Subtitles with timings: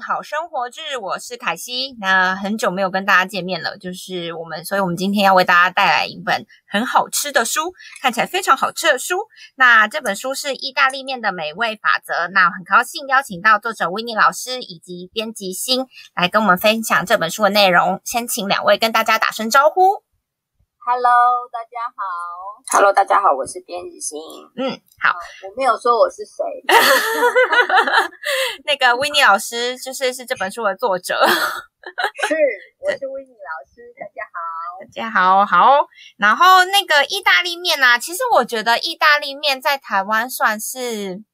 [0.00, 1.96] 好生活日，我是凯西。
[2.00, 9.16] 那很久没有跟大家见面了，就是我们，所以我们今天要为大家带来一本很好吃的书，看起来非常好吃的书。
[9.54, 12.12] 那这本书是《意大利面的美味法则》。
[12.32, 18.00] 那很高兴邀请到作者维尼老师以及编辑新来跟我们分享这本书的内容。
[18.04, 20.02] 先请两位跟大家打声招呼。
[20.86, 22.04] Hello，大家好。
[22.76, 24.20] Hello，大家好，我是编辑心。
[24.54, 25.16] 嗯，好，
[25.48, 26.44] 我没有说我是谁。
[28.66, 31.26] 那个维尼老师就是是这本书的作者。
[32.28, 32.36] 是，
[32.84, 33.80] 我是维尼老师。
[33.98, 34.36] 大家好，
[34.84, 35.86] 大家好，好。
[36.18, 37.98] 然后那个意大利面呢？
[37.98, 41.24] 其实我觉得意大利面在台湾算是。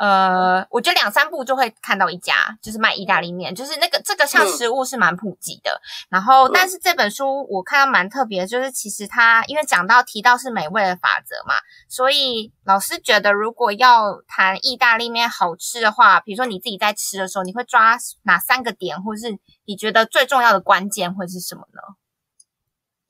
[0.00, 5.78] 呃，我觉得两三步就会看到一家，就是卖意大利面，就是那个这个像食物是蛮普及的。
[6.08, 11.56] 然后，但是这本书我看到蛮特别，就是其实它因为讲到提到是美味的法则嘛，
[11.86, 21.82] 所以老师觉得如果要谈意大利面好吃的话，比如说你自己在吃的时候，你会抓哪三个点，或是你觉得最重要的关键会是什么呢？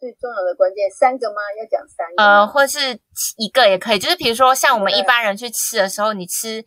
[0.00, 1.36] 最重要的关键三个吗？
[1.60, 2.22] 要讲三个？
[2.22, 2.98] 呃，或是
[3.36, 3.98] 一个也可以。
[3.98, 6.64] 就是比如说，像我们一般人去吃的时候，你吃，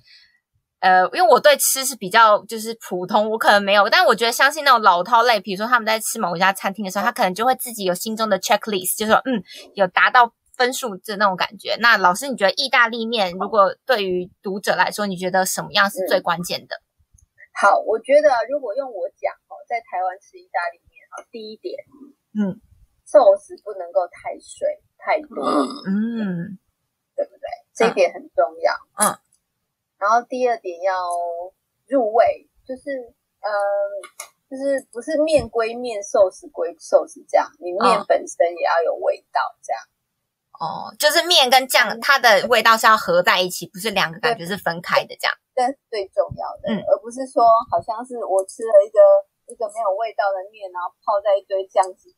[0.81, 9.41] 呃，因为我对吃是比较就是普通，我可能没有，但我觉得相信那种老饕类，比如说他们在吃某一家餐厅的时候，他可能就会自己有心中的 checklist，就是说，嗯，
[9.73, 11.75] 有达到分数的那种感觉。
[11.79, 16.75] 那老师，你觉得意大利面如果对于读者来说，你觉得什么样是最关键的？
[17.59, 21.73] 好，我觉得如果用我讲哦，在台湾吃意大利面哈，第一点，
[22.37, 22.61] 嗯。
[23.13, 25.45] 寿司不能够太水太多，
[25.85, 26.57] 嗯，
[27.15, 27.45] 对不对？
[27.75, 28.73] 这一点很重要。
[28.97, 29.13] 嗯，
[29.99, 30.91] 然后第二点要
[31.85, 32.89] 入味，就是
[33.45, 33.53] 嗯，
[34.49, 39.79] 就是不是面归面，寿司归寿司这样，你面本身也要有味道，这样。
[40.57, 45.35] 哦，就是面跟酱，它的味道是要合在一起，不是两个感觉是分开的这样。
[45.53, 52.09] 这是最重要的，而不是说好像是我吃了一个一个没有味道的面，然后泡在一堆酱汁。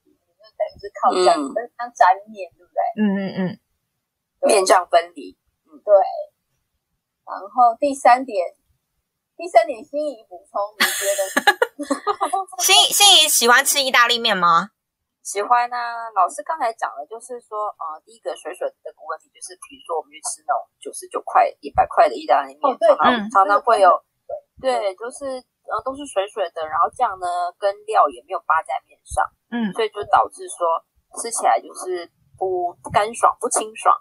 [0.53, 1.33] 等于是靠酱，
[1.78, 2.79] 像沾面，对不对？
[3.01, 5.38] 嗯嗯嗯，面酱分离。
[5.66, 5.91] 嗯，对。
[7.25, 8.53] 然后第三点，
[9.35, 11.22] 第三点，心仪补充，你觉得？
[12.61, 14.69] 心心仪喜欢吃意大利面吗？
[15.23, 16.09] 喜欢啊。
[16.13, 23.89] 老师刚才讲的，就是说，呃，第一个水水的问题，就是比如说我们去吃那种九十九块、一百块的意大利面，常常常常会有，
[24.61, 25.44] 对，就是。
[25.66, 27.25] 呃都是水水的，然后酱呢
[27.57, 30.67] 跟料也没有扒在面上，嗯，所以就导致说
[31.21, 32.03] 吃起来就是
[32.38, 33.95] 不不干爽，不清爽，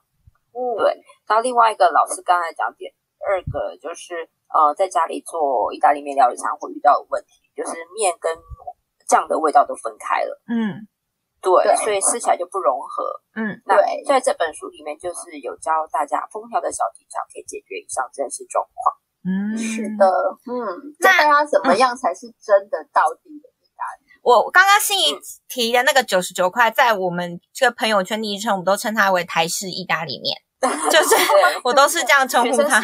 [0.51, 0.99] 嗯，对。
[1.29, 2.91] 然后另外一个老师刚才讲点
[3.23, 8.35] 二个就是呃在家里做意大利面料理常会遇到的问题，就是面跟
[9.07, 10.83] 酱的味道都分开了，嗯，
[11.41, 13.05] 对，所以吃起来就不融合，
[13.37, 18.97] 嗯，那在这本书里面就是有教大家烹调的小技巧，可以解决以上这些状况。
[19.25, 20.05] 嗯，是的，
[20.49, 20.53] 嗯，
[21.01, 23.49] 那大家怎么样才是真的到底的？
[24.25, 25.15] 我刚刚心仪
[25.49, 30.35] 提的那个九十九块，在我们这个朋友圈昵称，我们都称它为台式意大利面，
[30.91, 31.15] 就是
[31.63, 32.81] 我都是这样称呼它。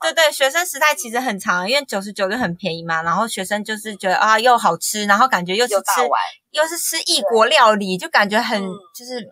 [0.00, 6.08] 对对，学生时代其实很长，因为九十九就很便宜嘛，然后学生就是觉得啊，又好吃，然后感觉又是吃
[6.52, 8.58] 又是吃异国料理，就感觉很
[8.94, 9.28] 就是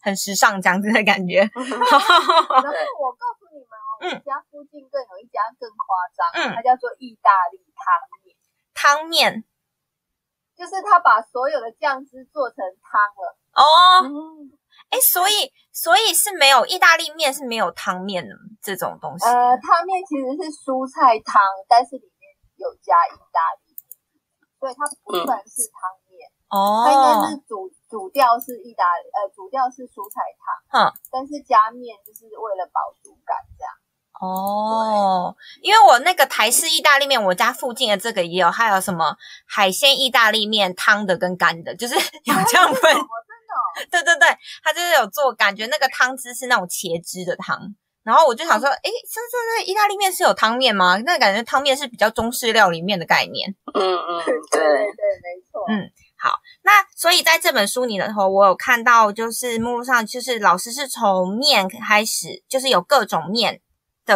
[0.00, 1.40] 很时尚这样子的感觉。
[1.50, 3.74] 然后我告诉你们。
[3.82, 7.90] 哦，我们，家附近更有一家更夸张，嗯它叫做意大利汤
[8.22, 8.36] 面。
[8.72, 9.44] 汤面
[10.60, 13.32] 就是他把所有的酱汁做成汤了。
[13.56, 14.04] 哦，
[14.92, 19.24] 哎，所以所以是没有意大利面是没有汤面的这种东西。
[19.24, 22.28] 呃，汤面其实是蔬菜汤，但是里面
[22.60, 23.72] 有加意大利，
[24.60, 26.28] 所以它不算是汤面。
[26.52, 30.84] 哦，它应该是主主调是意大利，呃，主调是蔬菜汤。
[30.84, 33.72] 嗯，但是加面就是为了饱足感这样。
[34.20, 39.16] 哦，因为我那个台式意大利面，我家附近的这个也有，还有什么
[39.46, 42.94] 海鲜意大利面，汤的跟干的，就是有这样分。
[43.90, 44.14] 真的？
[44.14, 44.28] 对对对，
[44.62, 47.74] 他就是有做，感觉那个汤汁是那种茄汁的汤。
[48.02, 50.98] 然后我就想说，哎，这这这意大利面是有汤面吗？
[51.04, 53.54] 那感觉汤面是比较中式料理面的概念。
[53.74, 55.64] 嗯嗯，对对对，没错。
[55.68, 63.60] 嗯，好，那所以在这本书里头，我有看到就是目录上，就是老师是从面开始，就是有各种面。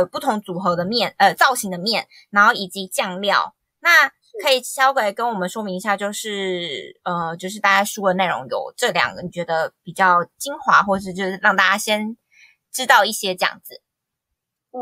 [0.00, 4.08] 的不同组合的面，呃，造型的面，然后以及酱料，那
[4.42, 12.16] 可以稍微跟我们说明一下，就是呃，就是大家书的内容有这两个，你觉得比较精华，或是就是让大家先
[12.72, 13.80] 知道一些这样子。
[14.72, 14.80] 嗯，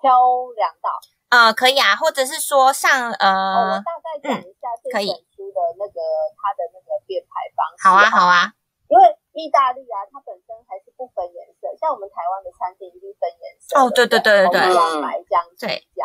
[0.00, 0.10] 挑
[0.56, 0.90] 两道。
[1.28, 6.00] 呃，可以啊，或者是说上呃，我大概讲一下这本书的那个
[6.36, 7.88] 它的那个编排方式。
[7.88, 8.52] 好啊，好啊。
[8.88, 13.80] 因为意大利啊，它本身还是不分颜色，像我们台湾的餐厅一定分颜色。
[13.80, 16.04] 哦，对对对对对，黄白酱、对酱。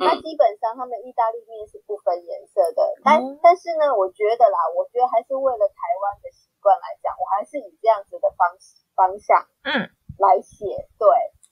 [0.00, 10.88] 那基本上他们意大利面是不分颜色的，但但是呢，我觉得啦，我觉得还是为了台湾的习惯来讲，我还是以这样子的方式方向，嗯，来写。
[10.96, 11.04] 对，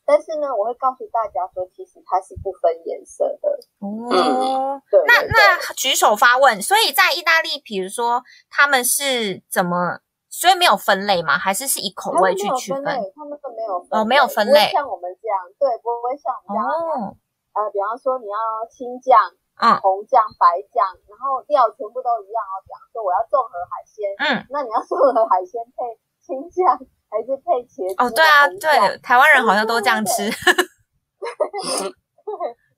[0.06, 3.60] 但是呢，我会告诉大家说，其实它是不分颜色的。
[3.84, 5.02] 哦，对。
[5.04, 10.00] 那那举手发问，所以在意大利，比如说他们是怎么？
[10.38, 11.34] 所以没有分类吗？
[11.34, 12.86] 还是是以口味去区分？
[12.86, 16.62] 他们都没有哦，没有分类，像我们这样，对，不会像我们这样。
[16.62, 17.10] 哦，
[17.58, 18.38] 呃，比方说你要
[18.70, 19.18] 青酱、
[19.58, 22.54] 嗯，红酱、白酱，然后料全部都一样哦。
[22.62, 26.70] 比方说我要综合海鲜，嗯，那你要综合海鲜配青酱
[27.10, 27.98] 还是配茄子？
[27.98, 30.22] 哦，对啊，对，台湾人好像都这样吃。
[30.30, 31.90] 对，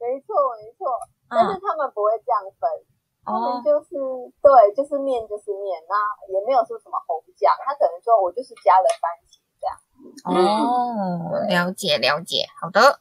[0.00, 0.96] 没错没错，
[1.28, 2.64] 但是他们不会这样分。
[3.24, 3.94] 他们就是
[4.42, 5.94] 对，就是面就是面，那
[6.32, 9.76] 也没有说什么红酱，他可能说我就是加了番茄这样。
[10.24, 13.00] 哦，了解了解，好的。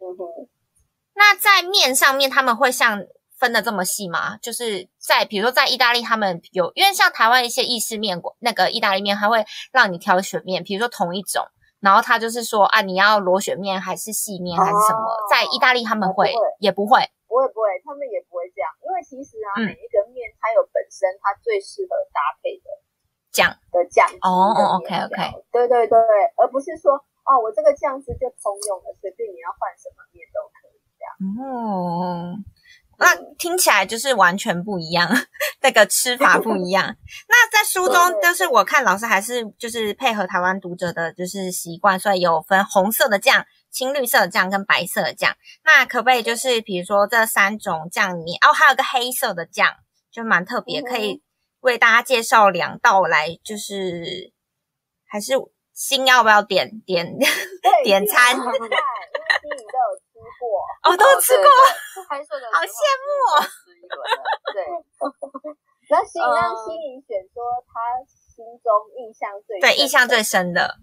[0.00, 0.48] 嗯哼，
[1.14, 3.06] 那在面上面他们会像
[3.38, 4.36] 分的这么细吗？
[4.38, 11.46] 就是在比如说在意大利，他们有因为像台湾一些意式面馆，那个意大利面还会让你挑选面，比如说同一种，
[11.80, 15.16] 然后他就是说啊，你要螺旋面还是细面还是什么？
[15.30, 17.08] 在意大利他们会也不会。
[17.28, 18.35] 不会不会，他们也不
[18.96, 22.66] 为其实啊，每一个面它有本身它最适合搭配的
[23.28, 25.98] 酱的酱哦，OK OK，对对对，
[26.40, 26.96] 而不是说
[27.28, 31.12] 哦，我这个酱汁就通用的，随便你要换什么面都可以这样。
[31.44, 32.32] 哦，
[32.98, 35.06] 那听起来就是完全不一样，
[35.60, 36.96] 那个吃法不一样。
[37.28, 43.44] 那在书中，就是我看老师还是就是配合台湾读者的就是习惯，所以有分红色的酱。
[43.76, 49.68] 青绿色酱跟白色酱，那可不可以就是比如说这三种酱里面哦，还有个黑色的酱，
[50.10, 51.22] 就蛮特别，可以
[51.60, 54.32] 为大家介绍两道来，就是
[55.06, 55.34] 还是
[55.74, 57.04] 新要不要点点
[57.84, 58.32] 点餐？
[58.32, 58.56] 新都有
[60.00, 61.44] 吃过 哦，都吃过，
[62.08, 63.44] 黑色的好羡慕哦。
[64.54, 64.64] 对，
[65.90, 70.78] 那新让心怡选说他心中印象最对印象最深的。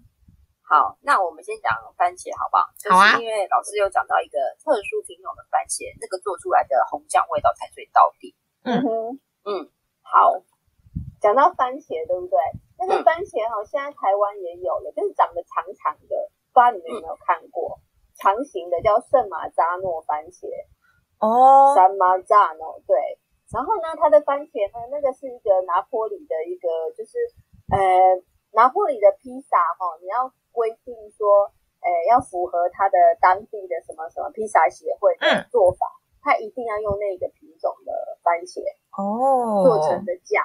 [2.04, 2.68] 番茄好不好？
[2.92, 3.16] 好啊。
[3.16, 8.36] 因为老师有讲到一个特殊品种的番茄，那个做出来的红酱味道才最到底。
[8.68, 9.16] 嗯哼，
[9.48, 9.72] 嗯，
[10.04, 10.36] 好。
[11.24, 12.36] 讲到番茄，对不对？
[12.76, 16.12] 那个番茄哈，现在台湾也有了，就是长得长长的，
[16.52, 17.80] 不知道你们有没有看过？
[18.20, 20.44] 长形的叫圣马扎诺番茄。
[21.24, 21.72] 哦。
[21.72, 23.16] 圣马扎诺，对。
[23.48, 27.16] 然后呢，它的番茄呢，那个是一个拿坡里的一个，就是
[27.72, 27.80] 呃，
[28.52, 30.28] 拿坡里的披萨哈，你要。
[30.54, 31.50] 规定说，
[31.84, 35.84] 诶，要符合它的当地的什么什么披萨协会的做法，
[36.24, 37.92] 它一定要用那个品种的
[38.24, 38.64] 番茄
[38.96, 40.42] 哦做成的酱。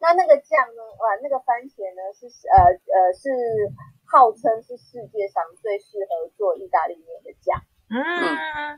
[0.00, 0.80] 那那个酱呢？
[1.02, 3.28] 哇，那个番茄呢是呃呃是
[4.06, 7.58] 号称是世界上最适合做意大利面的酱。
[7.90, 7.98] 嗯，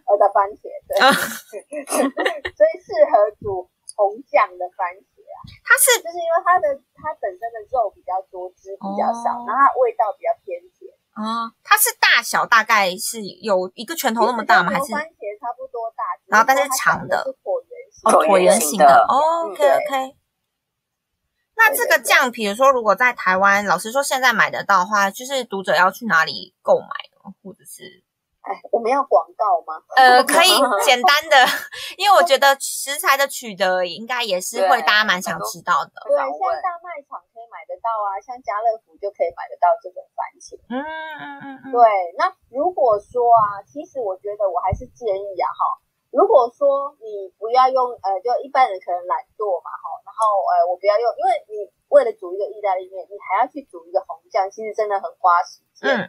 [0.06, 0.96] 我的番茄对，
[2.56, 3.68] 所以适合煮
[3.98, 5.38] 红酱的番茄啊。
[5.66, 10.88] 它是就是因为它的它本身的肉比较多，汁比较少，然后它味道比较偏甜。
[11.10, 11.49] 啊，
[12.20, 14.70] 大小大概是有一个拳头那么大吗？
[14.70, 19.06] 还是番茄差不多大，然后但是长的，椭圆形，哦，椭圆形的。
[19.08, 20.16] OK OK。
[21.56, 26.88] 那这个酱，比如说如果在台湾，老实说现在买得到的话，就是读者要去哪里购买
[27.24, 27.32] 呢？
[27.42, 28.04] 或者是？
[28.42, 29.80] 哎，我们要广告吗？
[29.96, 30.48] 呃，可以
[30.84, 31.36] 简单的，
[31.96, 35.92] 因为我觉得食材的取得应该也是会大家蛮想知道的。
[36.04, 37.20] 对，像大卖场
[37.80, 40.54] 到啊，像家乐福就可以买得到这种番茄。
[40.68, 41.72] 嗯嗯嗯嗯。
[41.72, 41.80] 对，
[42.16, 45.60] 那如果说啊，其实我觉得我还是建议啊，哈，
[46.12, 51.54] 如果说你不要用，呃，就一般人可能懒惰嘛，哈，然后呃，我不要用，因为你
[51.88, 55.90] 为了煮一个意大利面，你还要去煮一个红酱，其实真的很花时间。
[55.90, 56.08] 嗯。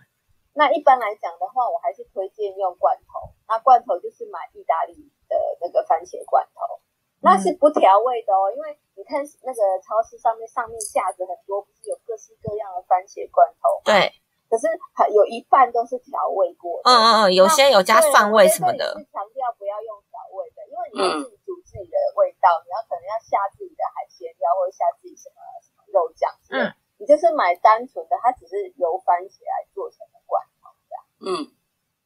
[0.54, 3.32] 那一般来讲的话，我还是推荐用罐头。
[3.48, 4.92] 那罐头就是买意大利
[5.30, 6.84] 的那个番茄罐头，
[7.22, 8.52] 那是不调味的哦。
[8.52, 13.82] 因为你看那个超市上面上面架着很多，不是有各式各样的番茄罐头？
[13.86, 14.12] 对。
[14.52, 14.68] 可是
[15.16, 16.92] 有一半都是调味过的。
[16.92, 18.84] 嗯嗯嗯，有些有加蒜味什么的。
[19.00, 26.28] 是强调不要用调味的，因为你要自己煮自己的味道，你要可能要下自己的海鲜料，或者下自己什么什么肉酱。
[26.52, 26.68] 嗯。
[27.00, 31.02] 你就是买单纯的，它只是由番茄来做成的罐头这样。
[31.18, 31.50] 嗯，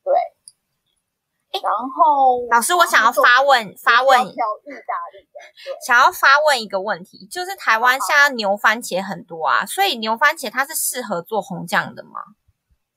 [0.06, 0.14] 对。
[1.62, 5.40] 然后老师，我想要发问，发问意大利的，
[5.86, 12.20] 想要发问一个问题，就是台湾现在牛番茄很多啊，所以牛番茄它是适合做红酱的吗？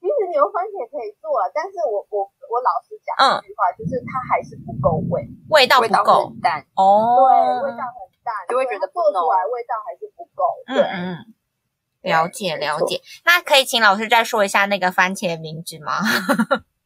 [0.00, 10.82] 其实牛番茄可以做啊，但是我我我老实讲一句话，就是它还是不够味，味道不够淡哦，对，味道很淡，就会觉得做出来味道还是不够，对。
[10.82, 11.34] 嗯
[12.00, 15.98] 了解了解，那可以请老师再说一下那个番茄名字吗？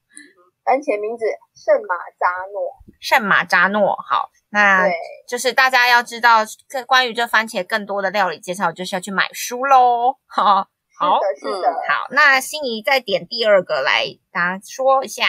[0.65, 3.97] 番茄名字圣马扎诺，圣马扎诺。
[3.97, 4.89] 好，那
[5.29, 10.19] 就是大家要知道这关于这番茄更多的料理介绍，就是要去买书喽。
[10.27, 12.07] 好，好，是的，好。
[12.11, 15.25] 那心仪再点第二个来，大家说一下。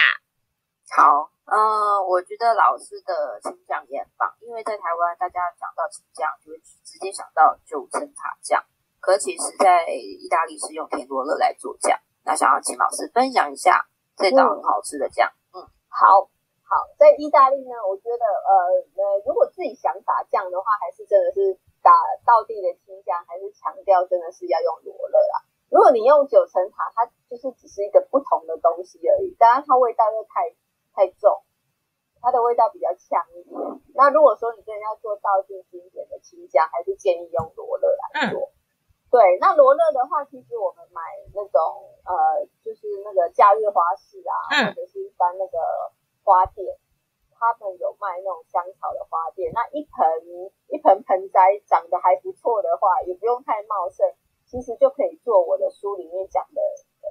[0.96, 1.58] 好，嗯，
[2.08, 8.63] 我觉得老师的青酱也很棒，因为在台湾大家讲到青酱就会直接想到九层塔酱，
[9.00, 12.00] 可其实在意大利是用田螺乐来做酱。
[12.25, 13.86] 那想要请老师分享一下
[14.17, 15.29] 这道很好吃的酱。
[15.53, 16.29] 嗯，好。
[16.63, 18.51] 好，在意大利呢，我觉得呃
[18.98, 21.53] 呃，如果自己想打酱的话，还是真的是
[21.84, 21.91] 打
[22.25, 25.46] 道地的青酱，还是强调真的是要用罗勒啦。
[25.70, 30.50] 如果你用九层塔，它就是只是一个不同的东西而已，当然它味道又太
[30.96, 31.43] 太重，
[32.22, 33.53] 它的味道比较强一点。
[33.93, 38.50] 那如果说你真的要做道地经典的青酱，还是建议用罗勒来做。
[39.13, 41.01] 对，那罗勒的话，其实我们买
[41.38, 41.62] 那种
[42.01, 44.34] 呃，就是那个假日花市啊，
[44.74, 45.58] 或者是一般那个。
[46.25, 46.79] 花店，
[47.36, 49.91] 他们有卖那种香草的花店，那一盆
[50.70, 54.08] 一盆盆栽长得还不错的话，也不用太茂盛，
[54.46, 56.62] 其实就可以做我的书里面讲的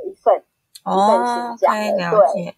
[0.09, 1.75] 一份一份青酱
[2.09, 2.56] 对，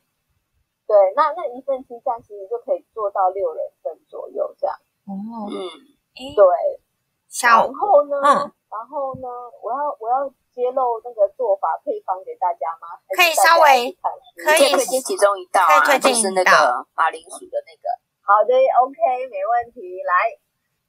[0.86, 4.76] 对，那那一份青酱其实就可以做到六人份左右这样。
[5.10, 5.58] 哦，嗯，
[6.36, 6.46] 对，
[7.66, 9.28] 然后呢，然后呢，
[9.62, 10.34] 我要我要。
[10.54, 12.86] 揭露那个做法配方给大家吗？
[13.10, 13.90] 可以稍微
[14.38, 17.90] 可以推荐其中一道啊，就是那个马铃薯的那个。
[18.22, 19.98] 好的，OK，没问题。
[20.06, 20.38] 来，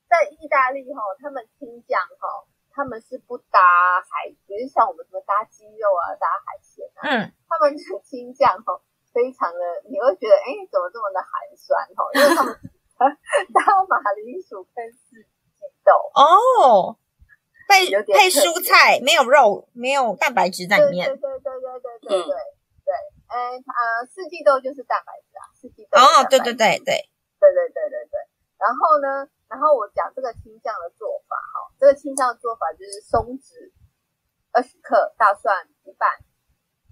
[0.06, 8.80] 在意大利哈，他们青酱哈，他们是不搭海，比如像我们什么搭鸡肉啊、搭海鲜啊，嗯，他们的青酱哈，
[9.12, 12.06] 非常的，你会觉得哎，怎么这么的寒酸哈？
[12.14, 12.54] 因为他们
[13.50, 15.18] 搭马铃薯跟四
[15.58, 17.02] 季豆哦。
[18.30, 21.08] 蔬菜，没有肉，没有蛋白质在里面。
[21.08, 22.34] 对对对对对对对对
[22.86, 22.92] 对。
[23.26, 25.98] 嗯呃，四季豆就是蛋白质啊，四季豆。
[26.00, 28.16] 哦，对对对对对对对对对。
[28.58, 33.74] 然后呢，然后我讲这个青酱的做法哈，这个青酱的做法就是松子
[34.52, 36.10] 二十克，大蒜一半，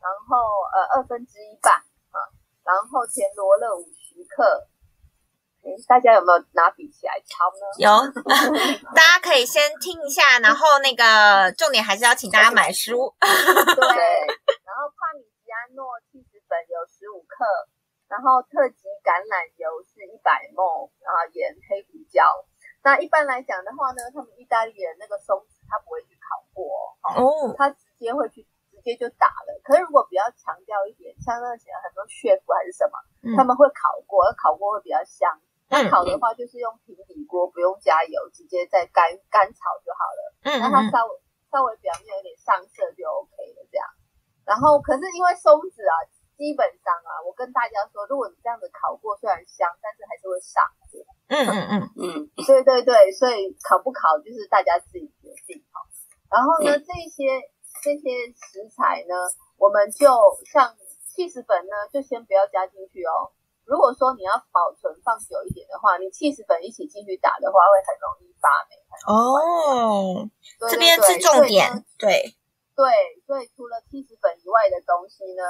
[0.01, 0.37] 然后
[0.73, 1.73] 呃二分之一半
[2.11, 2.17] 啊，
[2.65, 4.67] 然后田螺乐五十克。
[5.87, 6.82] 大家有没有拿笔
[7.33, 7.65] 起来抄呢？
[7.81, 7.89] 有，
[8.93, 13.13] 大家可以先听一下，然后那个重点还是要请大家买书。
[13.19, 13.25] 对，
[14.61, 17.43] 然后帕米吉安诺气实粉有十五克，
[18.07, 22.21] 然后特级橄榄油是一百毫然后盐、黑胡椒。
[22.83, 29.49] 那一般来讲的话呢，他们意大利人那个松子他不会去烤过哦，他直接会去直接就打了。
[29.63, 32.99] 可是如果比较强调一点，像那些很多血府还是什么，
[33.39, 35.31] 他们会烤过，烤过会比较香。
[35.71, 36.92] 那烤的话，就是用平底
[37.33, 40.21] 锅，不用加油，直接再干干炒就好了。
[40.45, 41.11] 嗯，那它稍微
[41.49, 43.87] 稍微表面有点上色就 OK 了，这样。
[44.45, 45.95] 然后，可是因为松子啊，
[46.37, 51.01] 基本上啊，我跟大家说，如果你这样子烤过，虽然香，但是还是会上火。
[51.33, 52.05] 嗯嗯嗯嗯，
[52.45, 55.81] 对对对，所以烤不烤就是大家自己决定哈。
[56.29, 57.39] 然后呢，这些
[57.81, 59.15] 这些食材呢，
[59.57, 60.05] 我们就
[60.51, 60.75] 像
[61.07, 63.31] 气死粉呢，就先不要加进去哦。
[63.63, 68.79] 如果说你要保存放久一点的话，你气死粉一起进去打的话，会很容易发霉。
[69.05, 70.29] 哦，
[70.71, 71.83] 这边是重点。
[71.97, 72.35] 对
[72.75, 72.91] 对，
[73.27, 75.43] 所以除了气死粉以外的东西呢，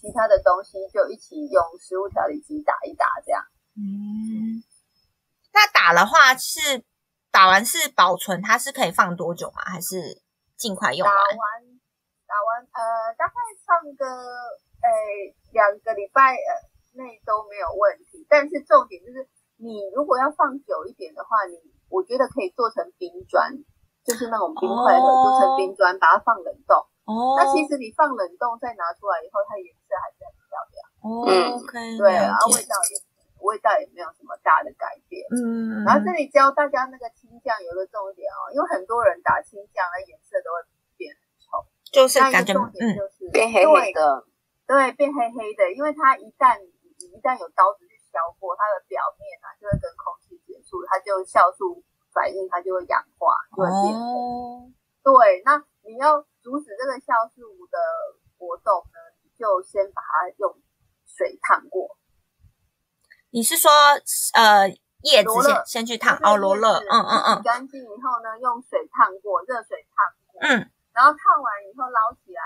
[0.00, 3.42] 其他的东西就一起用食物调理机打一打，这样。
[3.76, 4.62] 嗯，
[5.52, 6.84] 那打的话是
[7.30, 9.62] 打完是保存，它是可以放多久吗？
[9.64, 10.20] 还是
[10.56, 11.14] 尽快用完？
[11.14, 11.36] 打完
[12.26, 13.34] 打完呃，大概
[13.64, 14.88] 放个呃
[15.52, 16.72] 两个礼拜呃。
[16.94, 21.56] 内都没有问题，但是重点就是你如果要放久一点的话，你
[21.88, 23.52] 我觉得可以做成冰砖，
[24.04, 26.76] 就是那种冰块的，做成冰砖，把它放冷冻。
[27.04, 27.36] 哦。
[27.36, 30.76] 那其实你放冷冻再拿出来以后，它颜色还是很漂亮。
[31.02, 31.98] 哦，OK。
[31.98, 32.94] 对，然后味道也
[33.42, 35.22] 味道也没有什么大的改变。
[35.30, 35.84] 嗯。
[35.84, 40.62] 然后这里教大家那个青酱有个重点哦，因为很多人打青酱，那颜色都会
[40.96, 41.66] 变很丑。
[41.92, 42.96] 就是感觉嗯，
[43.30, 44.24] 变黑黑的。
[44.64, 51.80] 对，变黑黑的，因为它一旦一旦有刀子去削过，它的表面啊就会跟空气接触，它就酵素
[52.12, 54.68] 反应，它就会氧化，就会变红。
[55.00, 57.40] 对，那你要阻止这个酵素
[57.72, 57.80] 的
[58.36, 60.60] 活动呢，你就先把它用
[61.08, 61.96] 水烫过。
[63.30, 63.72] 你是说
[64.36, 64.68] 呃
[65.02, 72.42] 叶子先先去烫哦罗勒，嗯嗯嗯，洗干净以后呢，用水烫过，热水烫过，嗯，然后烫完以后捞起来，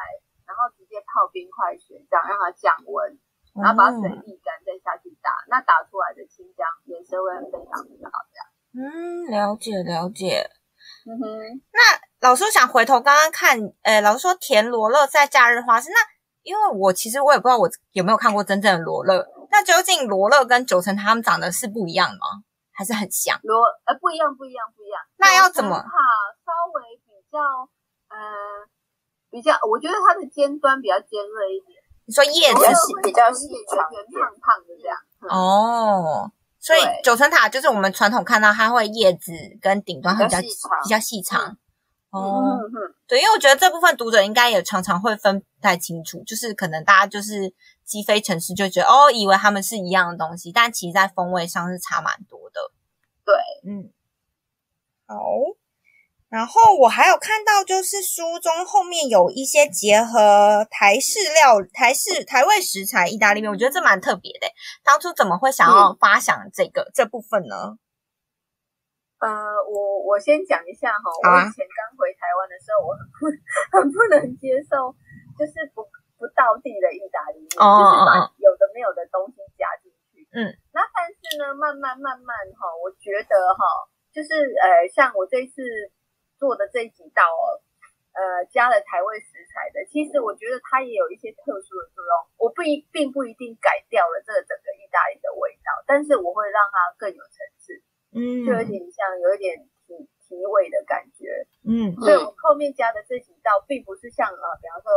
[0.46, 3.18] 然后直接泡冰块水，这样让它降温。
[3.62, 8.20] 然后把水沥干，再下去打，那打出来的青姜颜色会非常的好。
[8.30, 8.46] 这样，
[8.76, 10.50] 嗯，了解了解。
[11.06, 15.96] 嗯哼，那老师想回头刚刚看，呃，老师说田螺乐在假日花市，那
[16.42, 22.42] 因为我其实我也不知道我有没有看过真正的罗勒，那究竟罗勒跟九层塔他们长得是不一样的吗？
[22.72, 23.40] 还是很像？
[23.42, 25.00] 罗呃不一样，不一样，不一样。
[25.16, 25.70] 那要怎么？
[25.80, 25.88] 它
[26.44, 27.38] 稍微比较
[28.10, 28.18] 呃
[29.30, 31.75] 比较，我觉得它的尖端比较尖锐一点。
[32.06, 34.96] 你说叶子是比较细长、胖胖的这样。
[35.28, 41.58] 哦，所以九层塔就是我们传统看到它会叶子跟顶端会比较比较细长。
[42.10, 42.58] 哦，
[43.06, 47.52] 对，因为我觉得这部分读者应该也常常会分不太清楚，就是可能大家就是
[47.84, 52.60] 鸡飞城市就觉得哦，以为他们是一样的东西，但其实在风味上是差蛮多的。
[53.25, 53.34] 对，
[53.68, 53.90] 嗯，
[55.06, 55.16] 好。
[56.28, 64.47] 然后我还有看到，就是书中后面有一些结合台式料、台式台味食材意大利面，我觉得这蛮特别的。
[64.83, 67.78] 当初怎么会想要发想这个这部分呢？
[69.18, 69.30] 呃，
[69.64, 73.30] 我我先讲一下哈，我以前刚回台湾的时候，我很不
[73.73, 74.92] 很不能接受，
[75.38, 75.80] 就是不
[76.18, 80.26] 不到地的意大利面，就是把有的没有的东西加进去。
[80.37, 83.62] 嗯，那但是呢，慢慢慢慢哈，我觉得哈，
[84.12, 85.64] 就是呃，像我这次
[86.38, 87.61] 做的这几道哦，
[88.12, 92.12] 呃，加了台味食材的，其实我觉得它也有一些特殊的作用。
[92.38, 97.83] 我不一并不一定改掉了这个整个意大利的味道，但是我会让它更有层次。
[98.16, 99.93] 嗯，就有点像有一点提
[100.25, 101.28] 提味的感觉，
[101.69, 104.88] 嗯，所以我后面加的这几道并不是像呃，比方说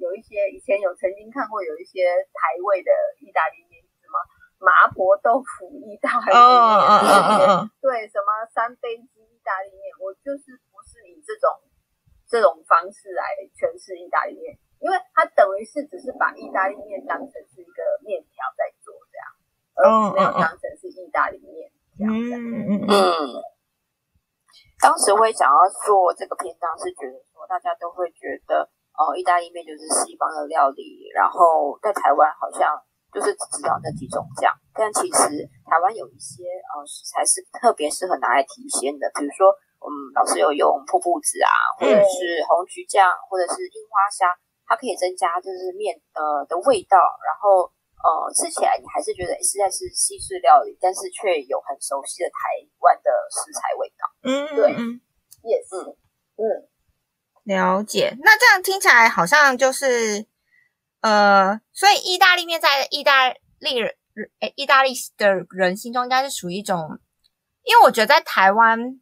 [0.00, 2.02] 有一些以前有曾经看过有一些
[2.34, 4.18] 台味的意大利面，什么
[4.58, 10.58] 麻婆豆腐意大利面，对，什么三杯鸡意大利面，我就是
[12.34, 13.22] 这种方式来
[13.54, 19.26] 诠释意大利面，因为它等于是只是把意大利面当成是一个面条在做这样，
[19.78, 21.70] 而没有当成是意大利面。
[22.02, 22.98] 嗯嗯嗯，
[24.82, 28.66] 当时会想要做这个篇章，是觉得说大家都会觉得，
[28.98, 32.74] 哦，意大利面就是西方的料理，然后在台湾好像
[33.14, 36.42] 就是只知道那几种酱，但其实台湾有一些
[36.74, 44.32] 呃食材是特别适合拿来提鲜的，比如说我们老师有用瀑布子啊，或者是红橘酱，或者是樱花虾，
[44.64, 47.68] 它可以增加就是面呃的味道，然后。
[48.04, 52.36] 呃，吃起来你还是觉得实在是西式料理，但是却有很熟悉的台
[52.80, 54.04] 湾的食材味道。
[54.20, 54.72] 嗯，对，
[55.42, 55.96] 也是，
[56.36, 56.68] 嗯，
[57.44, 58.14] 了解。
[58.20, 60.26] 那这样听起来好像就是，
[61.00, 63.96] 呃，所以意大利面在意大利人，
[64.40, 66.98] 诶，意大利的人心中应该是属于一种，
[67.62, 69.00] 因为我觉得在台湾，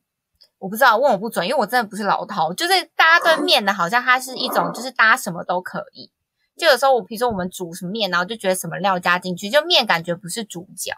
[0.63, 6.09] 我不知道问我不准，因为我真的不是老饕，就是大家对面的好像它是一种，就是搭什么都可以。
[6.57, 10.93] 就有时候我，比如说我们煮什么面，然后就觉得什么料加进去，就面感觉不是主角。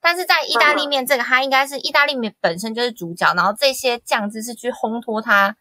[0.00, 5.56] 但是在意大利面这个，它应该是意大利面本身就是主角，然后这些酱汁是去烘托它，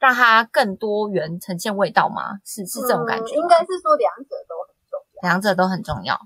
[0.00, 2.40] 让它更多元呈现味道吗？
[2.44, 3.36] 是是这种感觉？
[3.36, 6.18] 应该是说两者都很重要，两者都很重要，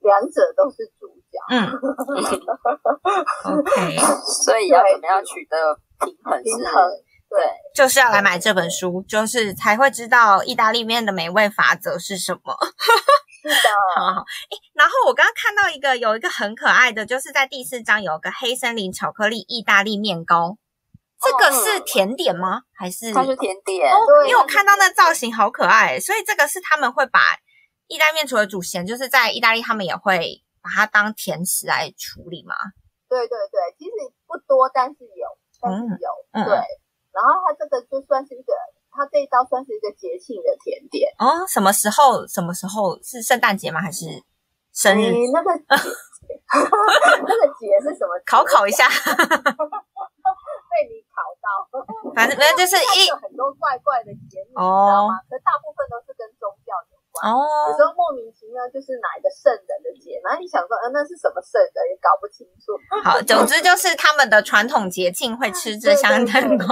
[0.00, 1.38] 两者都是主角。
[1.48, 1.72] 嗯，
[3.56, 3.96] OK，
[4.44, 6.42] 所以要怎么样取得平衡？
[6.42, 6.90] 平衡。
[7.30, 7.38] 对，
[7.72, 12.56] 就是要来买这本书，就是才会知道意大利面的美味法则是什么。
[13.40, 13.54] 是的，
[13.94, 14.20] 好好。
[14.50, 20.58] 诶，然后我刚刚看到一个，有一个很可爱的，就是在第四章有个黑森林巧克力意大利面糕，
[21.22, 22.62] 这个是甜点吗？
[22.74, 23.92] 还是它是甜点？
[23.92, 27.20] 哦，因为我看到那造型好可爱，所以这个是他们会把
[27.86, 32.56] 意大利面除了煮咸，就是在意大利他们也会把它当甜食来处理吗？
[33.08, 33.90] 对对对，其实
[34.26, 35.26] 不多，但是有，
[35.60, 36.56] 但是有，对。
[37.12, 38.52] 然后它这个就算是一个，
[38.90, 41.46] 它这一道算是一个节庆的甜点哦。
[41.46, 42.26] 什么时候？
[42.26, 43.80] 什么时候是圣诞节吗？
[43.80, 44.06] 还是
[44.72, 45.10] 生日？
[45.32, 45.64] 那个节
[47.26, 48.14] 那个节是什么？
[48.24, 48.86] 考考一下。
[50.70, 51.50] 被你考到。
[52.14, 55.18] 反正反正就是一很多怪怪的节日，你知道吗？
[55.28, 57.26] 可大部分都是跟宗教有关。
[57.26, 59.50] 哦，有时候莫名其妙就是哪一个圣
[60.24, 62.76] 然后你想说，呃，那是什么圣人也搞不清楚。
[63.02, 66.66] 好，总之就是他们的传统节庆会吃这香灯糕。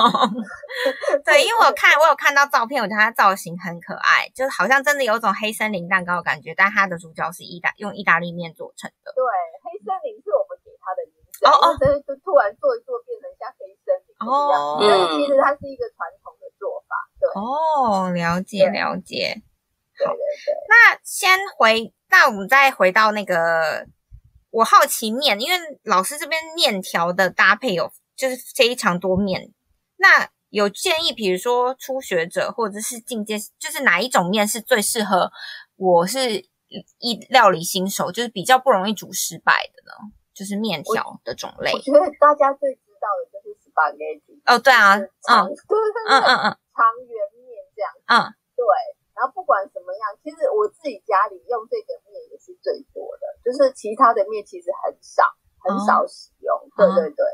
[1.24, 9.12] 对，因为我看我有看到照片，我觉得它造型很可爱，就是好像真的有种黑森林蛋糕的感觉，但它的主角是意大用意大利面做成的。
[9.14, 9.22] 对，
[9.64, 11.46] 黑森林是我们给它的名字。
[11.46, 16.94] 哦哦，但是就突然做一做变成像黑森林哦，但是其实它是一个传统的做法。
[17.20, 19.40] 对，哦，了解了解。
[20.04, 20.12] 好，
[20.68, 23.86] 那先回，那我们再回到那个，
[24.50, 29.52] 我好奇面，因为老师这边面条的搭配有就是非常多面，
[29.96, 35.30] 那有建议，比如说初学者或者是进阶，就是哪一种面是最适合
[35.76, 36.48] 我是
[36.98, 40.12] 一料理新手，就是比较不容易煮失败的呢？
[40.32, 41.72] 就是面条的种类。
[41.72, 44.40] 我觉得大家最知道的就是 spaghetti。
[44.46, 45.06] 哦，对啊，嗯
[46.08, 47.10] 嗯嗯嗯，长圆
[47.44, 47.92] 面这样。
[48.06, 48.64] 嗯，对。
[49.18, 55.26] 然后不管什么样，其实我自己家里用这个面也是最多的，就是其他的面其实很少
[55.58, 56.54] 很少使用。
[56.78, 57.26] 对对对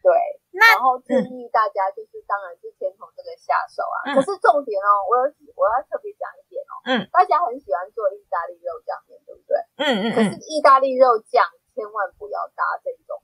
[0.00, 0.08] 对。
[0.56, 4.16] 然后建议大家就是，当然是先从这个下手啊。
[4.16, 6.74] 可是重点哦，我有我要特别讲一点哦。
[6.88, 7.04] 嗯。
[7.12, 9.54] 大家很喜欢做意大利肉酱面，对不对？
[9.76, 11.44] 嗯嗯可是意大利肉酱
[11.76, 13.20] 千万不要搭这种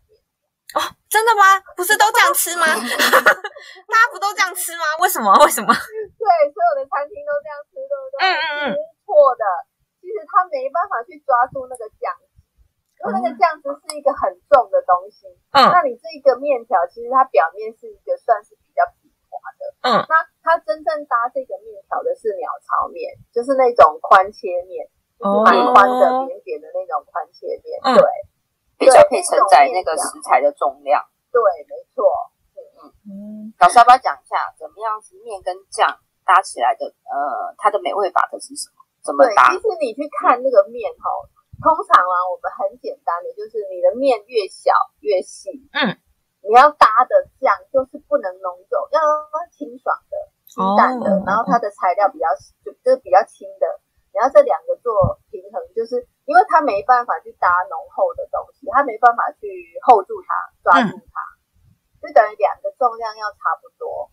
[1.09, 1.59] 真的吗？
[1.77, 2.67] 不是都这样吃吗？
[3.87, 4.85] 大家不都这样吃吗？
[5.01, 5.33] 为什么？
[5.45, 5.69] 为什么？
[5.71, 8.19] 对，所有的餐厅都这样吃，对不对？
[8.21, 8.77] 嗯嗯嗯。
[9.07, 9.45] 错的，
[10.03, 12.11] 其实他没办法去抓住那个酱。
[12.97, 24.89] 因为那个酱汁是一个很重的东西，嗯，那你这一个面条其实它表面是一个算是比较平滑的，嗯，那它真正搭这个面条的是鸟巢面，就是那种宽切面，
[25.21, 28.03] 就是蛮宽的、扁扁的那种宽切面，对，
[28.79, 32.05] 比较可以承载那个食材的重量，对，没错，
[32.55, 35.89] 嗯嗯嗯，老师要不要讲一下怎么样是面跟酱
[36.25, 36.87] 搭起来的？
[36.87, 38.85] 呃，它的美味法则是什么？
[39.05, 39.49] 怎么搭？
[39.51, 41.07] 其实你去看那个面哈。
[41.57, 44.69] 通常啊，我们很简单的，就是你的面越小
[45.01, 45.97] 越细，嗯，
[46.45, 49.01] 你要搭的酱就是不能浓稠，要
[49.57, 52.29] 清爽的、清淡的，然后它的材料比较
[52.61, 53.86] 就就是比较轻的，你
[54.17, 59.47] 要这两个做平衡，就是因为它没办法去搭浓厚的东西，它没办法去
[59.85, 60.29] hold 住它、
[60.65, 61.17] 抓住它，
[62.01, 64.11] 就等于两个重量要差不多，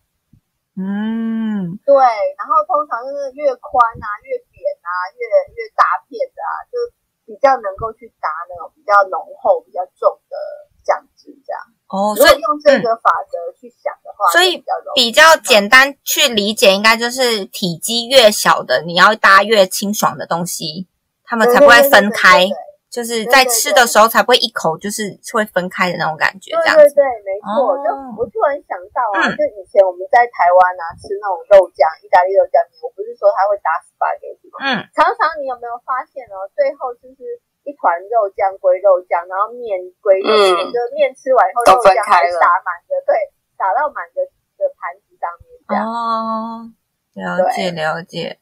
[0.76, 1.94] 嗯，对，
[2.36, 5.22] 然后通常就是越宽啊、越扁啊、越
[5.56, 6.76] 越大片的啊，就。
[7.24, 10.36] 比较能够去搭那种比较浓厚、比较重的
[10.84, 12.12] 酱汁，这样哦。
[12.14, 14.62] 所以用这个法则去想的话，所以
[14.94, 20.86] 比较简单去理解，应该就是体积越小的，你要搭越清爽的东西，
[21.24, 22.48] 他们才不会分开。
[22.94, 27.74] 就是在吃的时候才不会一口就是会分开的那种感觉，这样对对对，没错。
[27.82, 34.62] 就我突然想到啊，就以前我们在台湾啊吃那种肉酱，意大利肉酱面，我不是说它会打 spaghetti 吗？
[34.62, 43.18] 嗯，常常你有没有发现哦，最后就是一团肉酱归肉酱，然后面归肉酱，就面吃完以后肉酱撒满的，对，
[43.56, 44.22] 撒到满的
[44.56, 45.86] 的盘子上面这样。
[45.86, 46.72] 哦，
[47.14, 48.40] 了解了解。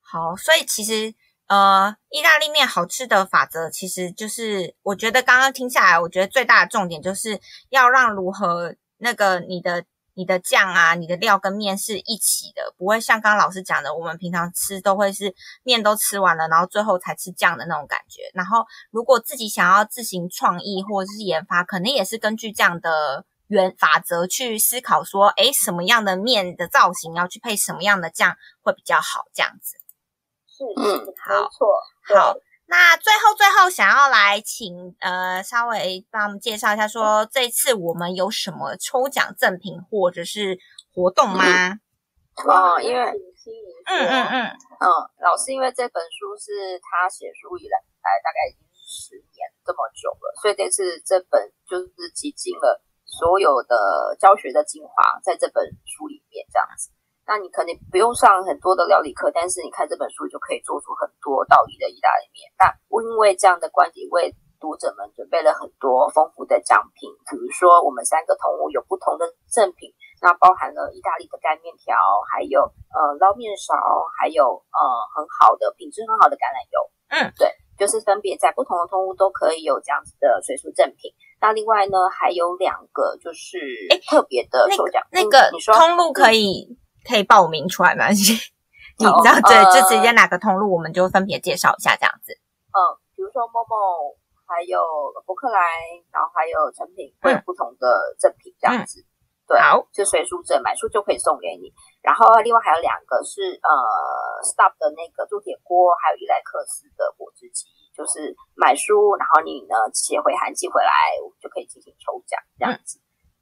[0.00, 1.14] 好，所以其实。
[1.48, 18.22] 呃，意大利面好吃的法则，其实就是我觉得刚刚听下来，我觉得最大的重点就是要让如何那个你的你的酱啊，你的料跟面是一起的，不会像刚刚老师讲的，我们平常吃都会是面都吃完了，然后最后才吃酱的那种感觉。
[18.34, 29.76] 然后如果自己想要自行创意或者是研发，可能也是根据这样的原法则去思考，说，诶，什么样的面的造型要去配什么样的酱会比较好，这样子。
[30.46, 31.68] 是，嗯，好，错，
[32.14, 32.34] 好，
[32.66, 40.58] 那最后最后想要来请呃稍微帮我们介绍一下，说这次我们有什么抽奖赠品或者是
[40.92, 41.78] 活动吗？
[42.44, 43.02] 哦，因为，
[43.86, 44.86] 嗯嗯嗯嗯，
[45.22, 47.78] 老师因为这本书是他写书以来
[48.24, 52.82] 大概已经十年这么久了，所以这次这本就是集进了
[53.16, 56.92] 所有的教学的精华在这本书里面这样子。
[57.26, 62.46] 那你可能不用上很多的料理课，但是你看这本书就可以做出很多道理的意大利面。
[62.60, 62.70] 那
[63.02, 69.90] 因为这样的观点，为读者们准备了很多丰富的奖品，比如说我们三个同屋有不同的赠品，
[70.22, 71.96] 那包含了意大利的干面条，
[72.30, 72.62] 还有
[72.94, 73.74] 呃捞面勺，
[74.20, 74.80] 还有呃
[75.16, 76.78] 很好的品质很好的橄榄油。
[77.10, 81.12] 嗯，对，就是分别在不同的通路都可以有这样子的水书赠品。
[81.40, 83.58] 那另外呢，还有两个就是
[84.08, 86.78] 特别的抽奖，那个你说通路可以。
[87.08, 88.10] 可以报名出来吗？
[88.10, 88.34] 你知
[88.98, 92.34] 道，对，就直接哪个通路，我们就分别介绍一下这样子。
[92.74, 94.82] 嗯，比如说某某，还有
[95.24, 95.60] 博客来，
[96.10, 97.86] 然后还有成品，会有不同的
[98.18, 99.06] 赠品这样子。
[99.46, 99.58] 对，
[99.92, 101.72] 就随书赠，买书就可以送给你。
[102.02, 103.70] 然后另外还有两个是呃
[104.42, 110.90] ，Stop 的那个铸铁锅，还有伊莱克斯的果汁机，就是买书，然后你呢写回函寄回来，
[111.22, 112.98] 我们就可以进行抽奖这样子。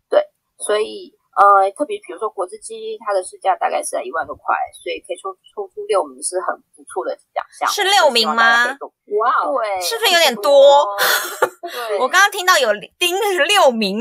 [0.09, 0.21] 对，
[0.59, 1.17] 所以。
[1.35, 7.69] 呃，特别比如说果汁机，它的市价大概是在一万多块，所以可以抽抽出六名是很不错的奖项。
[7.69, 8.71] 是六名吗？
[9.19, 10.87] 哇，对，是不是有点多？
[11.99, 13.99] 我刚刚听到有丁是六名，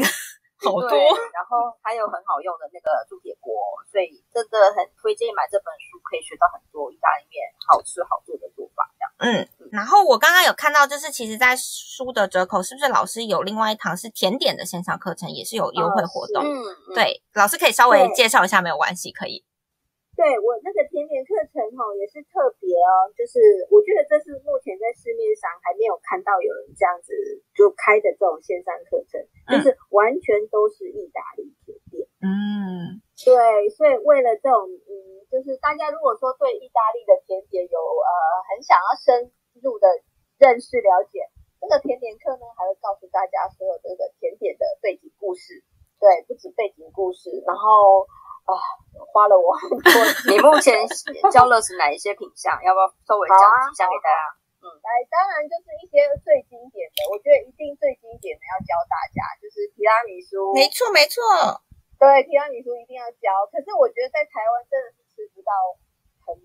[0.63, 0.95] 好多。
[1.35, 3.51] 然后还有很好用的那个铸铁锅，
[3.91, 8.87] 所以真的很推荐买这本书，可以学到很多意大利面好吃好做的做法。
[8.95, 9.47] 这样，嗯。
[9.71, 16.43] 然后我刚刚有看到，就是其实，在书的折扣，是不是老师有另外一堂是甜点的线上课程，也是有优惠活动？
[16.43, 19.43] 嗯，对，老师可以稍微介绍一下，没有关系，可以。
[20.13, 23.39] 对我那个甜点课程哦，也是特别哦，就是
[23.73, 27.13] 我觉得这是目前在市面上还没有看到有人这样子
[27.57, 29.17] 就开的这种线上课程，
[29.49, 32.05] 就是完全都是意大利甜点。
[32.21, 38.11] 嗯，对，所以为了这种，嗯，就是大家如果说对意大利的甜点有呃
[38.49, 39.31] 很想要深。
[39.61, 39.85] 入的
[40.39, 41.29] 认识了解，
[41.61, 45.61] 这个甜点课呢，还会告诉大家所有这个甜点的背景故事。
[46.01, 48.01] 对，不止背景故事，然后
[48.43, 48.51] 啊，
[49.13, 49.87] 花了我很多。
[50.27, 50.83] 你目前
[51.31, 52.51] 教了是哪一些品相？
[52.63, 54.19] 要不要稍微讲一下给大家？
[54.63, 60.55] 嗯，来，当然就是一些最经典的，我觉得一定最经典的要教大家，就是提拉米苏。
[60.55, 61.19] 没错，没错。
[61.99, 63.27] 对，提拉米苏一定要教。
[63.51, 65.51] 可是我觉得在台湾真的是吃不到
[66.23, 66.35] 很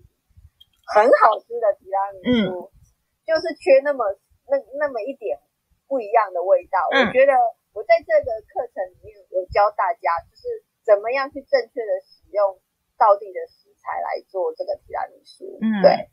[0.87, 2.71] 很好吃的提拉米苏，
[3.27, 4.03] 就是缺那么
[4.47, 5.39] 那那么一点
[5.87, 6.79] 不一样的味道。
[6.91, 7.31] 我觉得
[7.71, 10.43] 我在这个课程里面有教大家，就是
[10.85, 12.59] 怎么样去正确的使用
[12.97, 15.57] 道地的食材来做这个提拉米苏。
[15.61, 16.09] 嗯，对，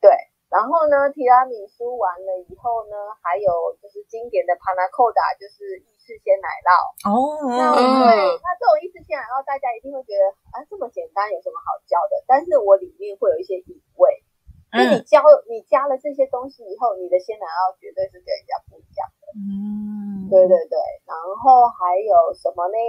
[0.00, 0.10] 对。
[0.48, 3.52] 然后呢，提拉米苏完了以后呢，还有
[3.84, 6.72] 就是经典的 panna cotta，就是意式鲜奶酪。
[7.04, 7.12] 哦，
[7.52, 10.24] 那对，那这种意式鲜奶酪，大家一定会觉得
[10.56, 12.24] 啊，这么简单，有什么好教的？
[12.24, 14.24] 但是我里面会有一些隐味，
[14.72, 15.20] 就你教
[15.52, 19.24] 你加了这些东西以后，你的鲜奶酪绝对是跟人家不一样的。
[19.36, 20.80] 嗯，对对对。
[21.04, 21.12] 然
[21.44, 22.80] 后还有什么呢？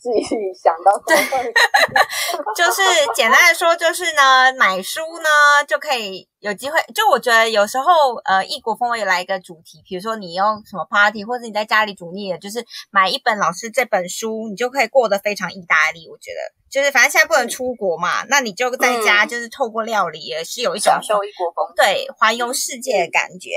[0.00, 1.14] 自己想到对，
[2.56, 2.80] 就是
[3.14, 5.28] 简单的说，就是呢，买书呢
[5.68, 6.80] 就可以有机会。
[6.94, 16.08] 就我觉得有时候，呃，异国风味来一个主题，比如说你用什么 party，或者你在家里煮腻了，就是买一本老师这本书，你就可以过得非常意大利。
[16.08, 16.38] 我觉得
[16.70, 23.50] 就是反正现在不能出国嘛，那你就在家，就是透过料理也是有一种享受异国风，对，环游世界的感觉。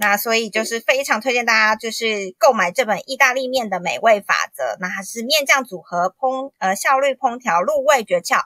[0.00, 4.78] 那所以就是非常推荐大家，就是购买这本意大利面的美味法则。
[4.80, 8.40] 那它是面酱组合、烹呃效率烹调、入味诀窍、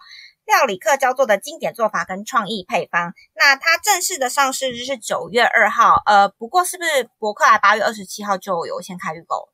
[0.46, 3.14] 料理课教做的经典做法跟创意配方。
[3.36, 9.48] 那它正式的上市日是九月二号，呃，不过是不是博客来八月二十七号就有先开预购？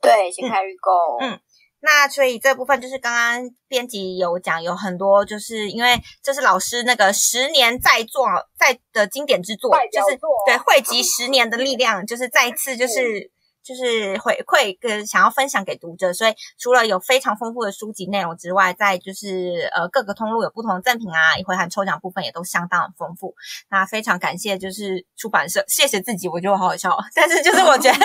[0.00, 1.18] 对，先开预购。
[1.20, 1.38] 嗯。
[1.82, 13.30] 那所以这部分就是刚刚编辑有讲，有很多就是因为这是老师那个十年再做再的经典之作，就是对汇集十年的力量，就是再一次就是。
[13.62, 23.34] 就是回馈跟想要分享给读者，所以除了有非常丰富的书籍内容之外，在就是呃各个通路有不同的赠品啊，一会含抽奖部分也都相当丰富。
[23.70, 26.96] 那非常感谢就是出版社，谢谢自己，我觉得好好笑。
[27.14, 27.98] 但是就是我觉得，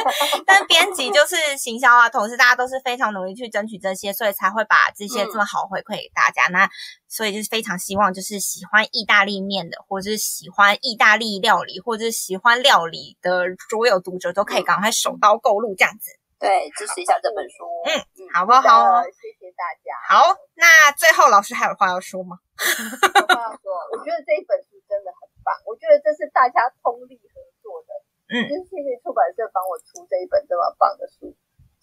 [0.45, 6.47] 但编辑就是行销啊，同事大家都是非常努力去争取这些，所以才会把这些这么好回馈给大家。
[6.51, 6.69] 那
[7.07, 16.11] 所以就是非常希望，就是喜欢意大利面的，或者是喜欢意大利料理，或者是喜欢料理的所有读者，都可以赶快手刀购入这样子。
[16.37, 17.65] 对，支持一下这本书。
[17.87, 17.97] 嗯，
[18.33, 19.01] 好不好？
[19.09, 19.89] 谢谢大家。
[20.05, 22.37] 好，那最后老师还有话要说吗？
[22.61, 27.89] 有话要说，我觉得这一本书真的很棒，我觉得这是大家通力合作的。
[28.29, 31.33] 嗯，就是谢谢出版社帮我出这一本这么棒的书。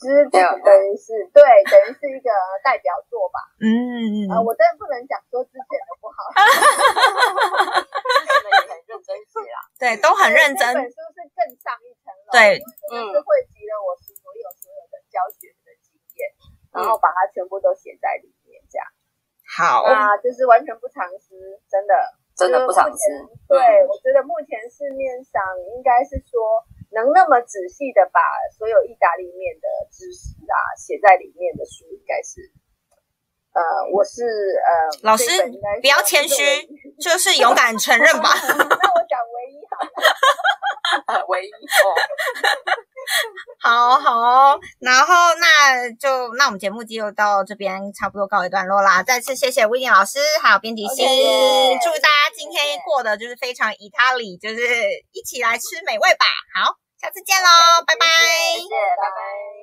[0.05, 0.37] 其实等
[0.85, 2.29] 于是对，等于是一个
[2.61, 3.41] 代表作吧。
[3.57, 9.65] 嗯，啊，我真的不能讲说之前的不好， 之前的也很认真写啊。
[9.81, 10.77] 对，都很认真。
[10.77, 12.61] 这本书是更上一层楼，对，
[12.93, 16.29] 因为是汇集了我所有所有的教学的经验，
[16.69, 18.85] 然后把它全部都写在里面，这样。
[19.57, 21.33] 好啊，就是完全不藏私，
[21.65, 21.97] 真的，
[22.37, 23.09] 真的不藏私。
[23.49, 23.57] 对，
[23.89, 25.41] 我觉得目前市面上
[25.73, 26.61] 应该是说。
[26.95, 28.21] 能那么仔细的把
[28.57, 29.44] 所有意大利面的
[30.05, 32.53] 知识啊写在里面的书，应该是，
[33.57, 34.21] 呃，我是
[34.61, 34.69] 呃，
[35.01, 35.25] 老师
[35.81, 36.45] 不要谦虚，
[37.01, 38.29] 就是勇敢承认吧。
[38.45, 41.89] 那我讲唯一好了， 唯一哦。
[43.65, 49.03] 好好，然后那就那我们节目就到这边差不多告一段落啦。
[49.03, 51.07] 再次谢谢威廉老师还有编辑心，
[51.83, 54.57] 祝大家今天过得就是非常意大利，就是
[55.13, 56.27] 一起来吃美味吧。
[56.55, 56.77] 好。
[57.01, 58.07] 下次见喽，拜拜。
[58.07, 59.55] 谢谢，拜拜。